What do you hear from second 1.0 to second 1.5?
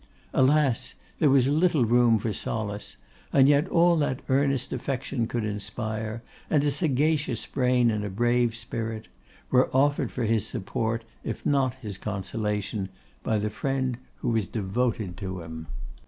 there was